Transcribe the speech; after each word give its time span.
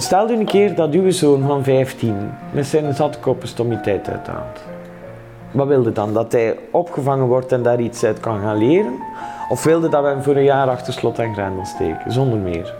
Stel 0.00 0.30
u 0.30 0.32
een 0.32 0.44
keer 0.44 0.74
dat 0.74 0.92
uw 0.92 1.10
zoon 1.10 1.42
van 1.42 1.64
15 1.64 2.30
met 2.52 2.66
zijn 2.66 2.94
zatkoppen 2.94 3.48
stommiteit 3.48 4.08
uithaalt. 4.08 4.60
Wat 5.50 5.66
wilde 5.66 5.92
dan? 5.92 6.12
Dat 6.14 6.32
hij 6.32 6.58
opgevangen 6.70 7.26
wordt 7.26 7.52
en 7.52 7.62
daar 7.62 7.80
iets 7.80 8.04
uit 8.04 8.20
kan 8.20 8.40
gaan 8.40 8.56
leren? 8.56 8.92
Of 9.48 9.64
wilde 9.64 9.88
dat 9.88 10.02
we 10.02 10.08
hem 10.08 10.22
voor 10.22 10.36
een 10.36 10.44
jaar 10.44 10.68
achter 10.68 10.92
slot 10.92 11.18
en 11.18 11.34
grendel 11.34 11.64
steken, 11.64 12.12
zonder 12.12 12.38
meer? 12.38 12.74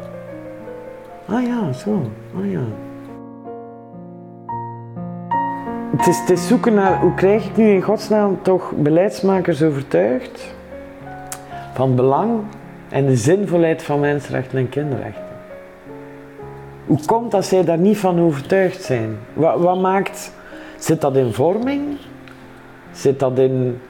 Ah 1.26 1.42
ja, 1.46 1.72
zo. 1.72 2.02
Ah 2.36 2.50
ja. 2.50 2.60
Het 5.96 6.06
is, 6.06 6.18
het 6.18 6.30
is 6.30 6.46
zoeken 6.46 6.74
naar 6.74 7.00
hoe 7.00 7.14
krijg 7.14 7.46
ik 7.46 7.56
nu 7.56 7.68
in 7.68 7.82
godsnaam 7.82 8.42
toch 8.42 8.72
beleidsmakers 8.76 9.62
overtuigd 9.62 10.54
van 11.74 11.94
belang 11.94 12.40
en 12.88 13.06
de 13.06 13.16
zinvolheid 13.16 13.82
van 13.82 14.00
mensenrechten 14.00 14.58
en 14.58 14.68
kinderrechten. 14.68 15.27
Hoe 16.88 16.98
komt 17.06 17.30
dat 17.30 17.44
zij 17.44 17.64
daar 17.64 17.78
niet 17.78 17.98
van 17.98 18.20
overtuigd 18.20 18.82
zijn? 18.82 19.18
Wat, 19.32 19.60
wat 19.60 19.80
maakt, 19.80 20.32
zit 20.78 21.00
dat 21.00 21.16
in 21.16 21.32
vorming? 21.32 21.96
Zit 22.92 23.18
dat 23.18 23.38
in 23.38 23.80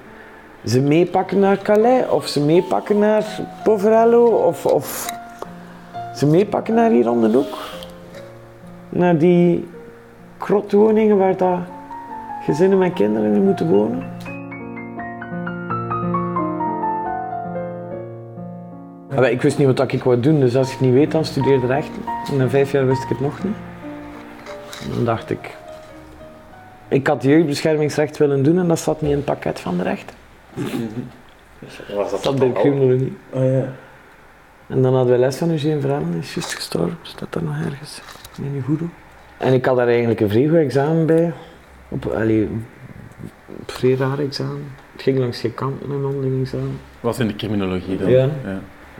ze 0.64 0.80
meepakken 0.80 1.38
naar 1.38 1.58
Calais 1.58 2.08
of 2.08 2.26
ze 2.26 2.40
meepakken 2.40 2.98
naar 2.98 3.24
Poverello 3.64 4.24
of, 4.24 4.66
of 4.66 5.06
ze 6.14 6.26
meepakken 6.26 6.74
naar 6.74 6.90
hier 6.90 7.10
om 7.10 7.20
de 7.20 7.36
hoek? 7.36 7.58
Naar 8.88 9.18
die 9.18 9.68
krotwoningen 10.38 11.16
waar 11.16 11.36
dat 11.36 11.58
gezinnen 12.44 12.78
met 12.78 12.92
kinderen 12.92 13.34
in 13.34 13.44
moeten 13.44 13.68
wonen? 13.68 14.06
Maar 19.18 19.30
ik 19.30 19.42
wist 19.42 19.58
niet 19.58 19.66
wat 19.66 19.92
ik 19.92 20.02
wou 20.02 20.20
doen, 20.20 20.40
dus 20.40 20.56
als 20.56 20.66
ik 20.66 20.72
het 20.72 20.80
niet 20.80 20.92
weet, 20.92 21.10
dan 21.10 21.24
studeerde 21.24 21.66
rechten. 21.66 22.02
En 22.30 22.36
na 22.36 22.48
vijf 22.48 22.72
jaar 22.72 22.86
wist 22.86 23.02
ik 23.02 23.08
het 23.08 23.20
nog 23.20 23.44
niet. 23.44 23.56
Dan 24.94 25.04
dacht 25.04 25.30
ik, 25.30 25.56
ik 26.88 27.06
had 27.06 27.22
jeugdbeschermingsrecht 27.22 28.16
willen 28.16 28.42
doen 28.42 28.58
en 28.58 28.68
dat 28.68 28.78
zat 28.78 29.00
niet 29.00 29.10
in 29.10 29.16
het 29.16 29.24
pakket 29.24 29.60
van 29.60 29.76
de 29.76 29.82
rechten. 29.82 30.16
Was 31.96 32.22
Dat 32.22 32.38
bij 32.38 32.52
criminologie. 32.52 33.16
Oh 33.30 33.44
ja. 33.44 33.72
En 34.66 34.82
dan 34.82 34.94
hadden 34.94 35.12
we 35.12 35.18
les 35.18 35.36
van 35.36 35.58
Verhalen, 35.58 36.10
die 36.10 36.20
is 36.20 36.34
juist 36.34 36.54
gestorven, 36.54 36.98
staat 37.02 37.32
daar 37.32 37.42
nog 37.42 37.54
ergens 37.64 38.00
in 38.42 38.54
je 38.54 38.60
goedel. 38.60 38.88
En 39.38 39.52
ik 39.52 39.64
had 39.64 39.76
daar 39.76 39.88
eigenlijk 39.88 40.20
een 40.20 40.28
vrij 40.28 40.48
goed 40.48 40.58
examen 40.58 41.06
bij. 41.06 41.32
Op, 41.88 42.06
allee, 42.06 42.42
een 42.42 42.66
vrij 43.66 43.94
raar 43.94 44.18
examen. 44.18 44.64
Het 44.92 45.02
ging 45.02 45.18
langs 45.18 45.40
geen 45.40 45.54
kanten, 45.54 45.90
een 45.90 46.02
mondeling 46.02 46.40
examen. 46.40 46.80
Was 47.00 47.18
in 47.18 47.26
de 47.26 47.36
criminologie 47.36 47.96
dan? 47.96 48.10
Ja. 48.10 48.30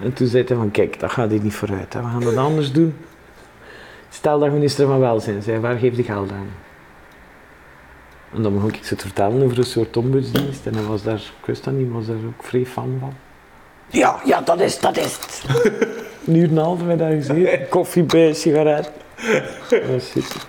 En 0.02 0.12
toen 0.12 0.26
zei 0.26 0.44
hij 0.46 0.56
van, 0.56 0.70
kijk, 0.70 1.00
dat 1.00 1.10
gaat 1.10 1.30
hier 1.30 1.42
niet 1.42 1.54
vooruit. 1.54 1.92
Hè. 1.92 2.00
We 2.00 2.06
gaan 2.06 2.20
dat 2.20 2.36
anders 2.36 2.72
doen. 2.72 2.96
Stel 4.08 4.38
dat 4.38 4.52
minister 4.52 4.86
van 4.86 5.00
Welzijn 5.00 5.42
zei, 5.42 5.58
waar 5.58 5.78
geeft 5.78 5.96
hij 5.96 6.04
geld 6.04 6.32
aan? 6.32 6.50
En 8.34 8.42
dan 8.42 8.54
begon 8.54 8.68
ik 8.68 8.84
ze 8.84 8.94
te 8.94 9.04
vertellen 9.04 9.42
over 9.42 9.58
een 9.58 9.64
soort 9.64 9.96
ombudsdienst. 9.96 10.66
En 10.66 10.74
hij 10.74 10.82
was 10.82 11.02
daar, 11.02 11.14
ik 11.40 11.46
wist 11.46 11.64
dat 11.64 11.74
niet, 11.74 11.90
was 11.90 12.06
daar 12.06 12.16
ook 12.16 12.42
vrij 12.42 12.66
fan 12.66 12.96
van. 13.00 13.12
Ja, 13.86 14.20
ja, 14.24 14.40
dat 14.40 14.60
is, 14.60 14.80
dat 14.80 14.96
is 14.96 15.16
het. 15.16 15.44
Een 16.26 16.34
uur 16.34 16.44
en 16.44 16.50
een 16.50 16.56
half 16.56 16.82
we 16.82 16.96
daar 16.96 17.12
gezeten. 17.12 17.68
Koffie 17.68 18.02
bij, 18.02 18.32
sigaret. 18.32 18.90
Dat 19.70 19.86
was 19.90 20.10
super. 20.10 20.46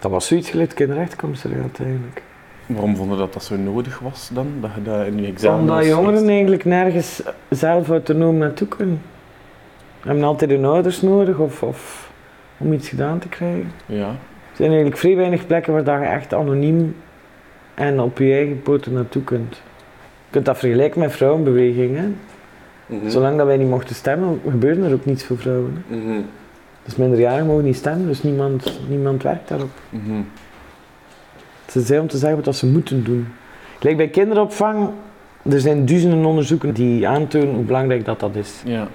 Dat 0.00 0.10
was 0.10 0.26
zoiets 0.26 0.50
gelijk 0.50 0.74
kinderrechtencommissariat 0.74 1.78
eigenlijk. 1.78 2.22
Waarom 2.66 2.96
vonden 2.96 3.18
dat 3.18 3.32
dat 3.32 3.44
zo 3.44 3.56
nodig 3.56 3.98
was 3.98 4.30
dan? 4.32 4.46
Dat 4.60 4.70
je 4.74 4.82
dat 4.82 5.06
in 5.06 5.20
je 5.20 5.26
examen... 5.26 5.60
Omdat 5.60 5.86
jongeren 5.86 6.28
eigenlijk 6.28 6.64
nergens 6.64 7.22
zelf 7.48 7.88
autonoom 7.88 8.36
naartoe 8.36 8.68
kunnen. 8.68 9.00
Ze 10.00 10.08
hebben 10.08 10.26
altijd 10.26 10.50
hun 10.50 10.64
ouders 10.64 11.02
nodig 11.02 11.38
of, 11.38 11.62
of 11.62 12.10
om 12.56 12.72
iets 12.72 12.88
gedaan 12.88 13.18
te 13.18 13.28
krijgen. 13.28 13.72
Ja. 13.86 14.08
Er 14.08 14.58
zijn 14.58 14.68
eigenlijk 14.68 15.00
vrij 15.00 15.16
weinig 15.16 15.46
plekken 15.46 15.72
waar 15.72 15.84
dat 15.84 16.00
je 16.00 16.06
echt 16.06 16.34
anoniem 16.34 16.96
en 17.74 18.00
op 18.00 18.18
je 18.18 18.32
eigen 18.32 18.62
poten 18.62 18.92
naartoe 18.92 19.22
kunt. 19.22 19.54
Je 19.54 20.30
kunt 20.30 20.44
dat 20.44 20.58
vergelijken 20.58 21.00
met 21.00 21.12
vrouwenbewegingen. 21.12 22.16
Mhm. 22.86 23.08
Zolang 23.08 23.36
dat 23.36 23.46
wij 23.46 23.56
niet 23.56 23.68
mochten 23.68 23.94
stemmen, 23.94 24.40
gebeurde 24.50 24.86
er 24.86 24.92
ook 24.92 25.04
niets 25.04 25.24
voor 25.24 25.38
vrouwen. 25.38 25.84
Mhm. 25.86 26.20
Dus 26.84 26.96
minderjarigen 26.96 27.46
mogen 27.46 27.64
niet 27.64 27.76
stemmen, 27.76 28.06
dus 28.06 28.22
niemand, 28.22 28.80
niemand 28.88 29.22
werkt 29.22 29.48
daarop. 29.48 29.70
Mhm. 29.88 30.20
Ze 31.72 31.80
zijn 31.80 32.00
om 32.00 32.06
te 32.08 32.16
zeggen 32.16 32.44
wat 32.44 32.56
ze 32.56 32.66
moeten 32.66 33.04
doen. 33.04 33.26
Gelijk 33.78 33.96
bij 33.96 34.08
kinderopvang, 34.08 34.88
er 35.42 35.60
zijn 35.60 35.86
duizenden 35.86 36.24
onderzoeken 36.24 36.74
die 36.74 37.08
aantonen 37.08 37.54
hoe 37.54 37.64
belangrijk 37.64 38.04
dat, 38.04 38.20
dat 38.20 38.36
is. 38.36 38.62
Ja. 38.64 38.88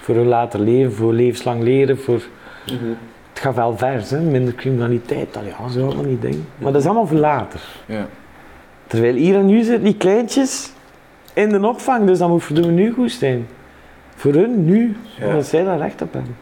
Voor 0.00 0.14
hun 0.14 0.26
later 0.26 0.60
leven, 0.60 0.92
voor 0.92 1.12
levenslang 1.12 1.62
leren, 1.62 1.98
voor... 1.98 2.22
Mhm. 2.66 2.92
Het 3.30 3.38
gaat 3.42 3.54
wel 3.54 3.76
vers, 3.76 4.10
hè? 4.10 4.20
minder 4.20 4.54
criminaliteit, 4.54 5.36
al 5.36 5.42
ja, 5.44 5.68
zo 5.68 5.86
allemaal 5.86 6.04
niet 6.04 6.22
dingen. 6.22 6.46
Maar 6.58 6.72
dat 6.72 6.80
is 6.80 6.86
allemaal 6.86 7.06
voor 7.06 7.18
later. 7.18 7.60
Ja. 7.86 8.06
Terwijl 8.86 9.14
hier 9.14 9.34
en 9.34 9.46
nu 9.46 9.62
zitten 9.62 9.84
die 9.84 9.96
kleintjes 9.96 10.72
in 11.32 11.48
de 11.48 11.66
opvang, 11.66 12.06
dus 12.06 12.18
dat 12.18 12.28
moet 12.28 12.42
voor 12.42 12.56
de 12.56 12.66
nu 12.66 12.92
goed 12.92 13.12
zijn. 13.12 13.46
Voor 14.14 14.32
hun 14.32 14.64
nu, 14.64 14.96
Ja. 15.18 15.26
omdat 15.26 15.46
zij 15.46 15.64
daar 15.64 15.78
recht 15.78 16.02
op 16.02 16.12
hebben. 16.12 16.36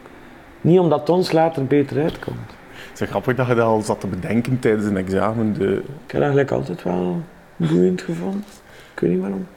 Niet 0.61 0.79
omdat 0.79 0.99
het 0.99 1.09
ons 1.09 1.31
later 1.31 1.65
beter 1.65 2.01
uitkomt. 2.01 2.57
Het 2.99 3.07
is 3.07 3.13
grappig 3.13 3.35
dat 3.35 3.47
je 3.47 3.55
dat 3.55 3.65
al 3.65 3.81
zat 3.81 3.99
te 3.99 4.07
bedenken 4.07 4.59
tijdens 4.59 4.85
een 4.85 4.97
examen. 4.97 5.53
De... 5.53 5.73
Ik 5.75 6.11
heb 6.11 6.11
dat 6.11 6.21
eigenlijk 6.21 6.51
altijd 6.51 6.83
wel 6.83 7.21
boeiend 7.55 8.01
gevonden. 8.01 8.43
Ik 8.93 8.99
weet 8.99 9.11
niet 9.11 9.19
waarom. 9.19 9.47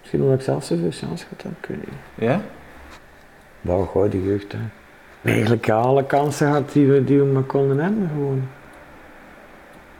Misschien 0.00 0.22
omdat 0.22 0.38
ik 0.38 0.44
zelf 0.44 0.64
zoveel 0.64 0.90
chance 0.90 1.24
gehad 1.24 1.42
heb, 1.42 1.52
ik 1.60 1.66
weet 1.68 1.78
niet. 1.78 2.28
Ja? 2.28 2.40
Wauw, 3.60 3.84
gooi 3.84 4.10
die 4.10 4.24
jeugd, 4.24 4.52
hè. 4.52 4.58
Eigenlijk 5.30 5.70
alle 5.70 6.06
kansen 6.06 6.46
gehad 6.46 6.72
die 6.72 6.86
we, 6.86 7.04
die 7.04 7.18
we 7.18 7.24
maar 7.24 7.42
konden 7.42 7.78
hebben, 7.78 8.10
gewoon. 8.12 8.42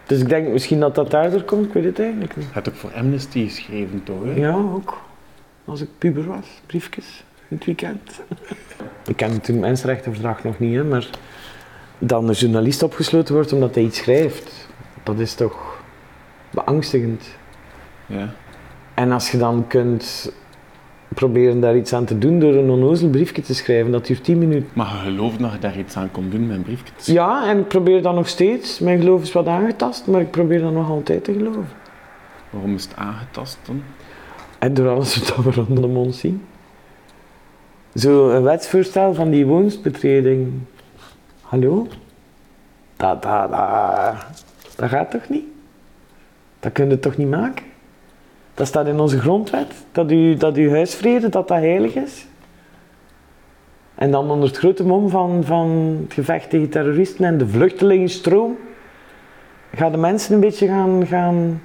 Dus 0.07 0.21
ik 0.21 0.29
denk 0.29 0.49
misschien 0.49 0.81
dat 0.81 0.95
dat 0.95 1.11
daardoor 1.11 1.43
komt, 1.43 1.67
ik 1.67 1.73
weet 1.73 1.85
het 1.85 2.01
eigenlijk 2.01 2.37
niet. 2.37 2.47
Je 2.47 2.53
hebt 2.53 2.69
ook 2.69 2.75
voor 2.75 2.93
Amnesty 2.95 3.45
geschreven, 3.45 4.03
toch? 4.03 4.25
Hè? 4.25 4.31
Ja, 4.31 4.55
ook. 4.55 5.01
Als 5.65 5.81
ik 5.81 5.89
puber 5.99 6.27
was, 6.27 6.61
briefjes, 6.67 7.25
in 7.49 7.57
het 7.57 7.65
weekend. 7.67 8.21
ik 9.07 9.17
ken 9.17 9.41
toen 9.41 9.55
het 9.55 9.65
mensenrechtenverdrag 9.65 10.45
nog 10.45 10.59
niet, 10.59 10.75
hè, 10.75 10.85
maar 10.85 11.09
dan 11.99 12.29
een 12.29 12.35
journalist 12.35 12.83
opgesloten 12.83 13.35
wordt 13.35 13.53
omdat 13.53 13.75
hij 13.75 13.85
iets 13.85 13.99
schrijft, 13.99 14.69
dat 15.03 15.19
is 15.19 15.35
toch 15.35 15.83
beangstigend. 16.51 17.25
Ja. 18.07 18.35
En 18.95 19.13
als 19.13 19.31
je 19.31 19.39
dan 19.39 19.67
kunt 19.67 20.33
proberen 21.09 21.61
daar 21.61 21.77
iets 21.77 21.93
aan 21.93 22.05
te 22.05 22.19
doen 22.19 22.39
door 22.39 22.55
een 22.55 22.71
onnozel 22.71 23.09
briefje 23.09 23.43
te 23.43 23.55
schrijven, 23.55 23.93
dat 23.93 24.07
duurt 24.07 24.25
10 24.25 24.39
minuten. 24.39 24.69
Maar 24.73 24.87
je 24.87 25.11
geloofde 25.11 25.43
dat 25.43 25.53
je 25.53 25.59
daar 25.59 25.79
iets 25.79 25.97
aan 25.97 26.11
kon 26.11 26.31
doen 26.31 26.47
met 26.47 26.57
een 26.57 26.63
briefje? 26.63 27.13
Ja, 27.13 27.49
en 27.49 27.59
ik 27.59 27.69
probeer 27.69 28.03
dat 28.03 28.15
nog 28.15 28.29
steeds. 28.29 28.79
Mijn 28.79 28.99
geloof 28.99 29.23
is 29.23 29.33
wat 29.33 29.47
aangetast, 29.47 30.07
maar 30.07 30.21
ik 30.21 30.31
probeer 30.31 30.61
dat 30.61 30.73
nog 30.73 30.91
altijd 30.91 31.25
te 31.25 31.33
geloven. 31.33 31.69
Waarom 32.51 32.75
is 32.75 32.85
het 32.85 32.97
aangetast 32.97 33.59
dan? 33.67 33.83
En 34.59 34.75
door 34.75 34.89
alles 34.89 35.17
wat 35.19 35.45
we 35.45 35.51
rondom 35.51 35.97
ons 35.97 36.19
zien. 36.19 36.43
Zo 37.95 38.31
een 38.31 38.43
wetsvoorstel 38.43 39.15
van 39.15 39.31
die 39.31 39.47
woonsbetreding. 39.47 40.53
Hallo? 41.49 41.87
Dat, 42.97 43.23
dat, 43.23 43.51
dat, 43.51 44.27
dat 44.77 44.89
gaat 44.89 45.11
toch 45.11 45.29
niet? 45.29 45.45
Dat 46.61 46.73
kun 46.73 46.89
je 46.89 46.99
toch 46.99 47.17
niet 47.17 47.31
maken? 47.31 47.65
Dat 48.55 48.67
staat 48.67 48.87
in 48.87 49.01
onze 49.01 49.19
grondwet, 49.19 49.75
dat, 49.93 50.11
u, 50.11 50.37
dat 50.37 50.57
uw 50.57 50.71
huisvrede 50.71 51.29
dat 51.29 51.49
dat 51.49 51.59
heilig 51.59 51.95
is. 51.95 52.27
En 53.95 54.11
dan 54.11 54.31
onder 54.31 54.49
het 54.49 54.59
grote 54.59 54.85
mom 54.85 55.09
van, 55.09 55.45
van 55.45 55.99
het 56.03 56.13
gevecht 56.13 56.51
tegen 56.51 56.69
terroristen 56.69 57.25
en 57.25 57.39
de 57.39 57.49
vluchtelingenstroom, 57.49 58.57
gaan 59.75 59.93
de 59.93 59.99
mensen 59.99 60.35
een 60.35 60.41
beetje 60.41 60.67
gaan, 60.67 61.07
gaan 61.07 61.61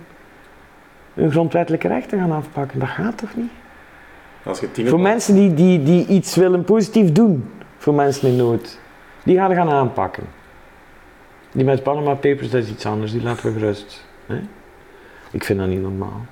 hun 1.14 1.32
grondwettelijke 1.32 1.88
rechten 1.88 2.20
gaan 2.20 2.32
afpakken. 2.32 2.80
Dat 2.80 2.90
gaat 2.90 3.18
toch 3.18 3.36
niet? 3.36 3.52
Als 4.44 4.60
je 4.60 4.88
Voor 4.88 5.00
mensen 5.00 5.36
die, 5.36 5.54
die, 5.54 5.84
die 5.84 6.08
iets 6.08 6.36
willen 6.36 6.64
positief 6.64 7.12
doen 7.12 7.50
voor 7.78 7.94
mensen 7.94 8.30
in 8.30 8.36
nood, 8.36 8.80
die 9.24 9.38
gaan 9.38 9.50
we 9.50 9.56
gaan 9.56 9.70
aanpakken. 9.70 10.24
Die 11.52 11.66
met 11.66 11.84
Panama 11.84 12.14
Papers, 12.14 12.50
dat 12.50 12.64
is 12.64 12.70
iets 12.70 12.86
anders, 12.86 13.12
die 13.12 13.24
laten 13.24 13.54
we 13.54 13.60
gerust. 13.60 14.06
Hè? 14.26 14.40
Ik 15.32 15.44
vind 15.44 15.60
dat 15.60 15.68
niet 15.68 15.82
normaal. 15.82 16.26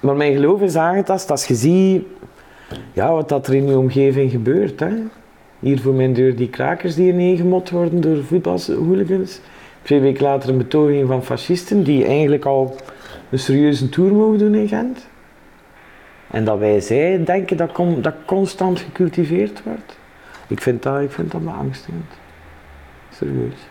Maar 0.00 0.16
mijn 0.16 0.32
geloof 0.32 0.60
is 0.60 0.76
aangetast 0.76 1.30
als 1.30 1.46
je 1.46 1.54
ziet 1.54 2.04
ja, 2.92 3.12
wat 3.12 3.28
dat 3.28 3.46
er 3.46 3.54
in 3.54 3.66
je 3.66 3.78
omgeving 3.78 4.30
gebeurt. 4.30 4.80
Hè? 4.80 4.92
Hier 5.58 5.80
voor 5.80 5.94
mijn 5.94 6.12
deur 6.12 6.36
die 6.36 6.48
krakers 6.48 6.94
die 6.94 7.12
ineengemot 7.12 7.70
worden 7.70 8.00
door 8.00 8.24
voetbalhooligans. 8.24 9.40
Twee 9.82 10.00
weken 10.00 10.22
later 10.22 10.48
een 10.48 10.58
betoging 10.58 11.08
van 11.08 11.24
fascisten 11.24 11.82
die 11.82 12.04
eigenlijk 12.04 12.44
al 12.44 12.76
een 13.30 13.38
serieuze 13.38 13.88
tour 13.88 14.12
mogen 14.12 14.38
doen 14.38 14.54
in 14.54 14.68
Gent. 14.68 15.06
En 16.30 16.44
dat 16.44 16.58
wij 16.58 16.80
zij 16.80 17.24
denken 17.24 17.56
dat, 17.56 17.70
dat 18.00 18.14
constant 18.26 18.80
gecultiveerd 18.80 19.62
wordt. 19.62 19.98
Ik 20.48 20.60
vind 20.60 20.82
dat, 20.82 21.00
ik 21.00 21.10
vind 21.10 21.32
dat 21.32 21.44
beangstigend. 21.44 22.12
Serieus. 23.10 23.68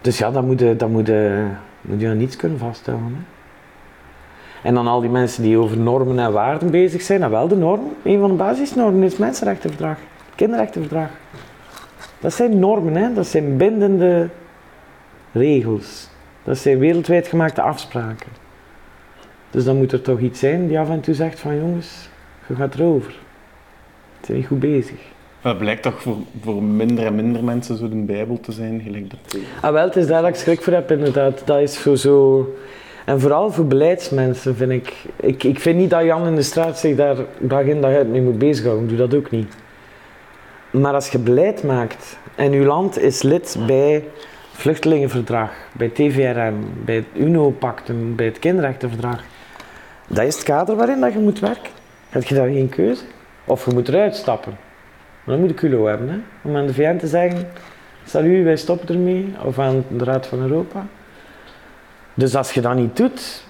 Dus 0.00 0.18
ja, 0.18 0.30
dat 0.30 0.42
moet 0.42 0.60
je, 0.60 0.76
dat 0.76 0.88
moet 0.88 1.06
je, 1.06 1.48
aan 1.88 2.16
niets 2.16 2.36
kunnen 2.36 2.58
vasthouden. 2.58 3.14
Hè. 3.14 3.34
En 4.68 4.74
dan 4.74 4.86
al 4.86 5.00
die 5.00 5.10
mensen 5.10 5.42
die 5.42 5.58
over 5.58 5.78
normen 5.78 6.18
en 6.18 6.32
waarden 6.32 6.70
bezig 6.70 7.02
zijn. 7.02 7.20
Nou 7.20 7.32
wel, 7.32 7.48
de 7.48 7.56
norm, 7.56 7.94
een 8.02 8.20
van 8.20 8.30
de 8.30 8.36
basisnormen 8.36 9.02
is 9.02 9.10
het 9.10 9.20
mensenrechtenverdrag. 9.20 9.98
Kinderrechtenverdrag. 10.34 11.08
Dat 12.20 12.32
zijn 12.32 12.58
normen, 12.58 12.94
hè? 12.94 13.12
dat 13.12 13.26
zijn 13.26 13.56
bindende 13.56 14.28
regels. 15.32 16.08
Dat 16.44 16.58
zijn 16.58 16.78
wereldwijd 16.78 17.26
gemaakte 17.26 17.62
afspraken. 17.62 18.28
Dus 19.50 19.64
dan 19.64 19.76
moet 19.76 19.92
er 19.92 20.02
toch 20.02 20.18
iets 20.18 20.38
zijn 20.38 20.66
die 20.66 20.78
af 20.78 20.90
en 20.90 21.00
toe 21.00 21.14
zegt 21.14 21.38
van 21.38 21.56
jongens, 21.56 22.08
je 22.46 22.54
gaat 22.54 22.74
erover. 22.74 23.10
Je 23.10 24.26
bent 24.26 24.38
niet 24.38 24.46
goed 24.46 24.60
bezig. 24.60 25.00
Dat 25.46 25.58
blijkt 25.58 25.82
toch 25.82 26.02
voor, 26.02 26.16
voor 26.42 26.62
minder 26.62 27.06
en 27.06 27.14
minder 27.14 27.44
mensen 27.44 27.76
zo 27.76 27.88
de 27.88 27.96
Bijbel 27.96 28.40
te 28.40 28.52
zijn, 28.52 28.80
gelijk 28.80 29.10
dat. 29.10 29.40
Ah, 29.60 29.72
wel, 29.72 29.84
het 29.84 29.96
is 29.96 30.06
daar 30.06 30.20
dat 30.20 30.30
ik 30.30 30.36
schrik 30.36 30.62
voor 30.62 30.72
heb, 30.72 30.90
inderdaad. 30.90 31.42
Dat 31.44 31.60
is 31.60 31.78
voor 31.78 31.96
zo... 31.96 32.46
En 33.04 33.20
vooral 33.20 33.50
voor 33.50 33.66
beleidsmensen 33.66 34.56
vind 34.56 34.70
ik... 34.70 34.92
Ik, 35.16 35.44
ik 35.44 35.60
vind 35.60 35.78
niet 35.78 35.90
dat 35.90 36.04
Jan 36.04 36.26
in 36.26 36.34
de 36.34 36.42
straat 36.42 36.78
zich 36.78 36.96
daar 36.96 37.16
dag 37.38 37.62
in 37.62 37.80
dag 37.80 37.90
uit 37.90 38.08
mee 38.08 38.20
moet 38.22 38.38
bezighouden. 38.38 38.88
Doe 38.88 38.96
dat 38.96 39.14
ook 39.14 39.30
niet. 39.30 39.56
Maar 40.70 40.94
als 40.94 41.08
je 41.08 41.18
beleid 41.18 41.62
maakt 41.62 42.18
en 42.34 42.52
uw 42.52 42.64
land 42.64 42.98
is 42.98 43.22
lid 43.22 43.56
bij 43.66 44.04
Vluchtelingenverdrag, 44.52 45.50
bij 45.72 45.88
TVRM, 45.88 46.54
bij 46.84 46.94
het 46.94 47.06
UNO-pactum, 47.14 48.16
bij 48.16 48.26
het 48.26 48.38
Kinderrechtenverdrag, 48.38 49.22
dat 50.06 50.24
is 50.24 50.34
het 50.34 50.44
kader 50.44 50.76
waarin 50.76 51.00
dat 51.00 51.12
je 51.12 51.18
moet 51.18 51.40
werken. 51.40 51.72
Heb 52.08 52.24
je 52.24 52.34
daar 52.34 52.48
geen 52.48 52.68
keuze? 52.68 53.02
Of 53.44 53.64
je 53.64 53.74
moet 53.74 53.88
eruit 53.88 54.16
stappen. 54.16 54.65
Maar 55.26 55.36
dan 55.36 55.40
moet 55.44 55.48
je 55.48 55.68
culo 55.68 55.86
hebben, 55.86 56.08
hè? 56.08 56.16
om 56.48 56.56
aan 56.56 56.66
de 56.66 56.74
VN 56.74 56.96
te 56.96 57.06
zeggen, 57.06 57.48
salut, 58.04 58.44
wij 58.44 58.56
stoppen 58.56 58.88
ermee, 58.88 59.34
of 59.44 59.58
aan 59.58 59.84
de 59.88 60.04
Raad 60.04 60.26
van 60.26 60.40
Europa. 60.40 60.86
Dus 62.14 62.34
als 62.34 62.52
je 62.52 62.60
dat 62.60 62.74
niet 62.74 62.96
doet, 62.96 63.46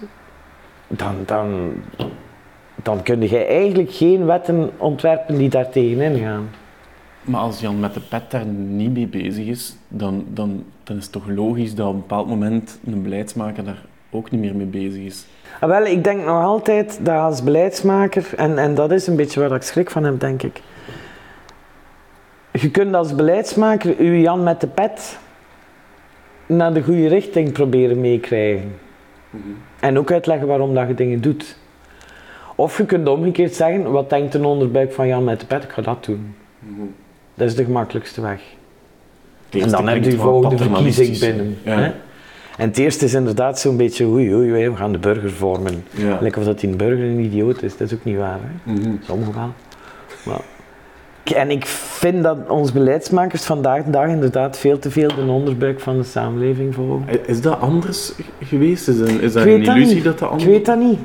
dan, 0.86 1.14
dan, 1.26 1.72
dan 2.74 3.02
kun 3.02 3.28
je 3.28 3.44
eigenlijk 3.44 3.92
geen 3.92 4.26
wetten 4.26 4.70
ontwerpen 4.76 5.38
die 5.38 5.48
daar 5.48 5.68
tegenin 5.68 6.18
gaan. 6.18 6.48
Maar 7.22 7.40
als 7.40 7.60
Jan 7.60 7.80
met 7.80 7.94
de 7.94 8.00
pet 8.00 8.30
daar 8.30 8.46
niet 8.46 8.92
mee 8.92 9.06
bezig 9.06 9.46
is, 9.46 9.76
dan, 9.88 10.24
dan, 10.28 10.64
dan 10.84 10.96
is 10.96 11.02
het 11.02 11.12
toch 11.12 11.28
logisch 11.28 11.74
dat 11.74 11.86
op 11.86 11.92
een 11.92 12.00
bepaald 12.00 12.28
moment 12.28 12.78
een 12.86 13.02
beleidsmaker 13.02 13.64
daar 13.64 13.82
ook 14.10 14.30
niet 14.30 14.40
meer 14.40 14.56
mee 14.56 14.66
bezig 14.66 15.04
is. 15.04 15.26
Ah, 15.60 15.68
wel, 15.68 15.86
ik 15.86 16.04
denk 16.04 16.24
nog 16.24 16.42
altijd 16.42 16.98
dat 17.02 17.16
als 17.16 17.42
beleidsmaker, 17.42 18.28
en, 18.36 18.58
en 18.58 18.74
dat 18.74 18.90
is 18.90 19.06
een 19.06 19.16
beetje 19.16 19.40
waar 19.40 19.52
ik 19.52 19.62
schrik 19.62 19.90
van 19.90 20.04
heb, 20.04 20.20
denk 20.20 20.42
ik. 20.42 20.62
Je 22.60 22.70
kunt 22.70 22.94
als 22.94 23.14
beleidsmaker 23.14 23.94
uw 23.98 24.14
Jan 24.14 24.42
met 24.42 24.60
de 24.60 24.66
pet 24.66 25.18
naar 26.46 26.74
de 26.74 26.82
goede 26.82 27.08
richting 27.08 27.52
proberen 27.52 28.00
meekrijgen. 28.00 28.74
En 29.80 29.98
ook 29.98 30.12
uitleggen 30.12 30.46
waarom 30.46 30.74
dat 30.74 30.88
je 30.88 30.94
dingen 30.94 31.20
doet. 31.20 31.56
Of 32.54 32.76
je 32.76 32.84
kunt 32.84 33.08
omgekeerd 33.08 33.54
zeggen, 33.54 33.90
wat 33.90 34.10
denkt 34.10 34.34
een 34.34 34.44
onderbuik 34.44 34.92
van 34.92 35.06
Jan 35.06 35.24
met 35.24 35.40
de 35.40 35.46
pet? 35.46 35.62
Ik 35.62 35.70
ga 35.70 35.82
dat 35.82 36.04
doen. 36.04 36.34
Dat 37.34 37.48
is 37.48 37.54
de 37.54 37.64
gemakkelijkste 37.64 38.20
weg. 38.20 38.40
En 39.50 39.70
dan 39.70 39.88
heb 39.88 40.04
je 40.04 40.10
de 40.10 40.16
volgende 40.16 40.56
verkiezing 40.56 41.18
binnen. 41.18 41.58
Ja. 41.62 41.78
Hè? 41.78 41.92
En 42.56 42.68
het 42.68 42.78
eerste 42.78 43.04
is 43.04 43.14
inderdaad 43.14 43.58
zo'n 43.60 43.76
beetje, 43.76 44.06
oei, 44.06 44.34
oei, 44.34 44.50
oei, 44.50 44.68
we 44.68 44.76
gaan 44.76 44.92
de 44.92 44.98
burger 44.98 45.30
vormen. 45.30 45.84
Ja. 45.90 46.18
Lijkt 46.20 46.36
of 46.36 46.44
dat 46.44 46.60
die 46.60 46.76
burger 46.76 47.04
een 47.04 47.18
idioot 47.18 47.62
is, 47.62 47.76
dat 47.76 47.90
is 47.90 47.94
ook 47.98 48.04
niet 48.04 48.16
waar. 48.16 48.38
Hè? 48.42 48.72
Mhm. 48.72 48.96
Sommigen 49.02 49.34
wel. 49.34 49.52
Maar... 50.24 50.40
En 51.34 51.50
ik 51.50 51.66
vind 51.66 52.22
dat 52.22 52.36
onze 52.48 52.72
beleidsmakers 52.72 53.44
vandaag 53.44 53.84
de 53.84 53.90
dag 53.90 54.08
inderdaad 54.08 54.58
veel 54.58 54.78
te 54.78 54.90
veel 54.90 55.08
de 55.08 55.30
onderbuik 55.30 55.80
van 55.80 55.96
de 55.96 56.04
samenleving 56.04 56.74
volgen. 56.74 57.04
Is 57.26 57.40
dat 57.40 57.60
anders 57.60 58.12
geweest? 58.40 58.88
Is, 58.88 58.98
een, 58.98 59.20
is 59.20 59.32
dat 59.32 59.44
Ik 59.44 59.52
een 59.52 59.64
dat 59.64 59.76
illusie 59.76 60.02
dat 60.02 60.18
dat 60.18 60.28
Ik 60.28 60.30
anders 60.30 60.44
weet 60.44 60.66
dat 60.66 60.78
niet. 60.78 60.98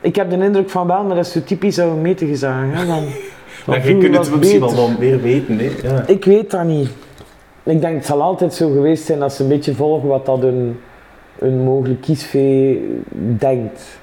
Ik 0.00 0.16
heb 0.16 0.30
de 0.30 0.36
indruk 0.36 0.70
van 0.70 0.86
wel, 0.86 1.04
maar 1.04 1.16
dat 1.16 1.26
is 1.26 1.32
zo 1.32 1.42
typisch 1.42 1.78
oude 1.78 2.00
meten 2.00 2.26
gezagen. 2.26 2.70
Hè? 2.70 2.86
Van, 2.86 3.04
van 3.64 3.74
Ja, 3.74 3.82
je 3.84 3.98
kunt 3.98 4.16
het 4.16 4.36
misschien 4.36 4.60
wel 4.60 4.74
wat 4.74 4.98
meer 4.98 5.20
weten. 5.20 5.58
Hè? 5.58 5.70
Ja. 5.82 6.06
Ik 6.06 6.24
weet 6.24 6.50
dat 6.50 6.64
niet. 6.64 6.90
Ik 7.62 7.80
denk 7.80 7.94
het 7.94 8.06
zal 8.06 8.22
altijd 8.22 8.54
zo 8.54 8.70
geweest 8.70 9.04
zijn 9.04 9.18
dat 9.18 9.32
ze 9.32 9.42
een 9.42 9.48
beetje 9.48 9.74
volgen 9.74 10.08
wat 10.08 10.26
dat 10.26 10.42
een, 10.42 10.80
een 11.38 11.64
mogelijk 11.64 12.00
kiesvee 12.00 12.82
denkt. 13.38 13.98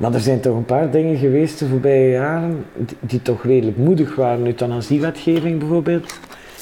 Maar 0.00 0.14
er 0.14 0.20
zijn 0.20 0.40
toch 0.40 0.56
een 0.56 0.64
paar 0.64 0.90
dingen 0.90 1.16
geweest 1.16 1.58
de 1.58 1.66
voorbije 1.66 2.10
jaren 2.10 2.64
die, 2.76 2.96
die 3.00 3.22
toch 3.22 3.44
redelijk 3.44 3.76
moedig 3.76 4.14
waren. 4.14 4.46
Euthanasiewetgeving 4.46 5.58
bijvoorbeeld. 5.58 6.04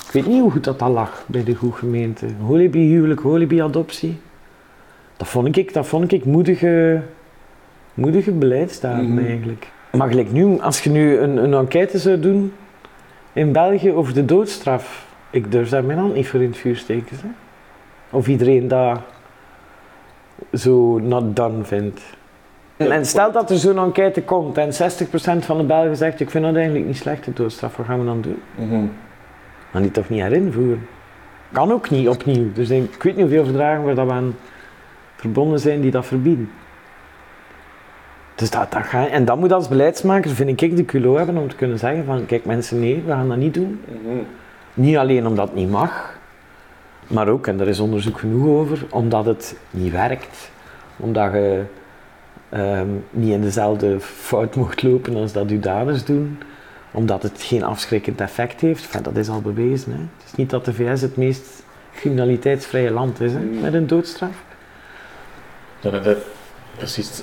Ik 0.06 0.12
weet 0.12 0.26
niet 0.26 0.40
hoe 0.40 0.50
goed 0.50 0.64
dat 0.64 0.82
al 0.82 0.90
lag 0.92 1.24
bij 1.26 1.44
de 1.44 1.54
goede 1.54 1.76
gemeente. 1.76 2.26
Holibi-huwelijk, 2.40 3.20
holibi-adoptie. 3.20 4.16
Dat 5.16 5.28
vond 5.28 5.56
ik, 5.56 5.72
dat 5.74 5.86
vond 5.86 6.12
ik 6.12 6.24
moedige, 6.24 7.02
moedige 7.94 8.32
beleidsdaden 8.32 9.14
Mhm. 9.14 9.26
eigenlijk. 9.26 9.66
Maar 9.92 10.08
gelijk 10.08 10.32
nu, 10.32 10.60
als 10.60 10.82
je 10.82 10.90
nu 10.90 11.18
een, 11.18 11.36
een 11.36 11.54
enquête 11.54 11.98
zou 11.98 12.20
doen 12.20 12.52
in 13.32 13.52
België 13.52 13.92
over 13.92 14.14
de 14.14 14.24
doodstraf, 14.24 15.06
ik 15.30 15.52
durf 15.52 15.68
daar 15.68 15.84
mijn 15.84 15.98
hand 15.98 16.14
niet 16.14 16.28
voor 16.28 16.40
in 16.42 16.48
het 16.48 16.56
vuur 16.56 16.76
steken. 16.76 17.16
Hè? 17.22 17.28
Of 18.16 18.28
iedereen 18.28 18.68
dat 18.68 19.00
zo 20.52 20.98
not 20.98 21.36
done 21.36 21.64
vindt. 21.64 22.00
En, 22.78 23.06
stel 23.06 23.32
dat 23.32 23.50
er 23.50 23.58
zo'n 23.58 23.78
enquête 23.78 24.22
komt 24.22 24.58
en 24.58 24.72
60% 24.72 25.44
van 25.44 25.58
de 25.58 25.64
Belgen 25.64 25.96
zegt, 25.96 26.20
ik 26.20 26.30
vind 26.30 26.44
dat 26.44 26.54
eigenlijk 26.54 26.86
niet 26.86 26.96
slecht, 26.96 27.24
de 27.24 27.32
doodstraf, 27.32 27.76
wat 27.76 27.86
gaan 27.86 27.98
we 27.98 28.04
dan 28.04 28.20
doen? 28.20 28.42
Mhm. 28.54 28.84
Maar 29.70 29.82
die 29.82 29.90
toch 29.90 30.08
niet 30.08 30.22
herinvoeren. 30.22 30.86
Kan 31.52 31.72
ook 31.72 31.90
niet 31.90 32.08
opnieuw. 32.08 32.46
Er 32.56 32.66
zijn, 32.66 32.82
ik 32.82 33.02
weet 33.02 33.16
niet 33.16 33.24
hoeveel 33.24 33.44
verdragen 33.44 33.84
waar 33.84 33.94
dat 33.94 34.06
we 34.06 34.12
aan 34.12 34.36
verbonden 35.16 35.60
zijn 35.60 35.80
die 35.80 35.90
dat 35.90 36.06
verbieden. 36.06 36.50
Dus 38.34 38.50
dat, 38.50 38.72
dat 38.72 38.82
ga, 38.82 39.08
en 39.08 39.24
dat 39.24 39.38
moet 39.38 39.52
als 39.52 39.68
beleidsmaker, 39.68 40.30
vind 40.30 40.62
ik, 40.62 40.76
de 40.76 40.84
culo 40.84 41.16
hebben 41.16 41.36
om 41.36 41.48
te 41.48 41.56
kunnen 41.56 41.78
zeggen 41.78 42.04
van, 42.04 42.26
kijk 42.26 42.44
mensen, 42.44 42.80
nee, 42.80 43.02
we 43.06 43.12
gaan 43.12 43.28
dat 43.28 43.36
niet 43.36 43.54
doen. 43.54 43.80
Mhm. 43.84 44.16
Niet 44.74 44.96
alleen 44.96 45.26
omdat 45.26 45.48
het 45.48 45.56
niet 45.56 45.70
mag, 45.70 46.18
maar 47.06 47.28
ook, 47.28 47.46
en 47.46 47.56
daar 47.56 47.66
is 47.66 47.80
onderzoek 47.80 48.18
genoeg 48.18 48.46
over, 48.46 48.86
omdat 48.90 49.24
het 49.24 49.56
niet 49.70 49.92
werkt. 49.92 50.50
Omdat 50.96 51.32
je 51.32 51.62
ehm, 52.48 52.88
niet 53.10 53.32
in 53.32 53.40
dezelfde 53.40 54.00
fout 54.00 54.56
mocht 54.56 54.82
lopen 54.82 55.16
als 55.16 55.32
dat 55.32 55.50
uw 55.50 55.60
daders 55.60 56.04
doen. 56.04 56.38
Omdat 56.90 57.22
het 57.22 57.42
geen 57.42 57.62
afschrikkend 57.62 58.20
effect 58.20 58.60
heeft. 58.60 58.84
Enfin, 58.84 59.02
dat 59.02 59.16
is 59.16 59.28
al 59.28 59.40
bewezen. 59.40 59.92
Hè. 59.92 59.98
Het 59.98 60.26
is 60.26 60.34
niet 60.34 60.50
dat 60.50 60.64
de 60.64 60.74
VS 60.74 61.00
het 61.00 61.16
meest 61.16 61.62
criminaliteitsvrije 61.94 62.90
land 62.90 63.20
is, 63.20 63.32
hè, 63.32 63.38
met 63.38 63.74
een 63.74 63.86
doodstraf. 63.86 64.42
Dat 65.80 65.92
het 65.92 66.06
eh, 66.06 66.12
precies 66.76 67.22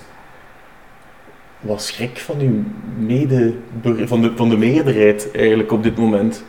wat 1.59 1.81
schrik 1.81 2.17
van 2.17 2.39
uw 2.39 2.63
medeburger, 2.97 4.07
van 4.07 4.21
de, 4.21 4.31
van 4.35 4.49
de 4.49 4.57
meerderheid 4.57 5.31
eigenlijk 5.31 5.71
op 5.71 5.83
dit 5.83 5.97
moment. 5.97 6.43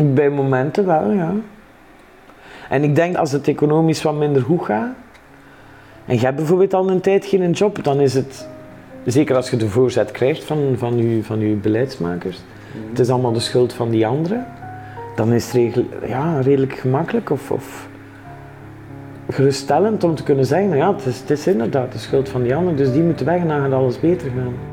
Bij 0.00 0.30
momenten 0.30 0.86
wel, 0.86 1.10
ja. 1.10 1.34
En 2.68 2.82
ik 2.82 2.94
denk 2.94 3.16
als 3.16 3.32
het 3.32 3.48
economisch 3.48 4.02
wat 4.02 4.14
minder 4.14 4.42
goed 4.42 4.64
gaat, 4.64 4.94
en 6.06 6.14
je 6.14 6.20
hebt 6.20 6.36
bijvoorbeeld 6.36 6.74
al 6.74 6.90
een 6.90 7.00
tijd 7.00 7.24
geen 7.24 7.50
job, 7.50 7.84
dan 7.84 8.00
is 8.00 8.14
het, 8.14 8.48
zeker 9.04 9.36
als 9.36 9.50
je 9.50 9.56
de 9.56 9.68
voorzet 9.68 10.10
krijgt 10.10 10.44
van, 10.44 10.74
van, 10.76 10.96
je, 10.96 11.22
van 11.22 11.38
uw 11.38 11.60
beleidsmakers, 11.60 12.38
het 12.88 12.98
is 12.98 13.10
allemaal 13.10 13.32
de 13.32 13.40
schuld 13.40 13.72
van 13.72 13.90
die 13.90 14.06
anderen, 14.06 14.46
dan 15.16 15.32
is 15.32 15.44
het 15.44 15.54
regel, 15.54 15.84
ja, 16.06 16.40
redelijk 16.40 16.72
gemakkelijk 16.72 17.30
of, 17.30 17.50
of 17.50 17.88
geruststellend 19.28 20.04
om 20.04 20.14
te 20.14 20.22
kunnen 20.22 20.46
zeggen, 20.46 20.68
nou 20.68 20.80
ja, 20.80 20.94
het 20.94 21.06
is, 21.06 21.20
het 21.20 21.30
is 21.30 21.46
inderdaad 21.46 21.92
de 21.92 21.98
schuld 21.98 22.28
van 22.28 22.42
die 22.42 22.54
anderen, 22.54 22.76
dus 22.76 22.92
die 22.92 23.02
moeten 23.02 23.26
weg 23.26 23.40
en 23.40 23.48
dan 23.48 23.60
gaat 23.60 23.72
alles 23.72 24.00
beter 24.00 24.30
gaan. 24.30 24.71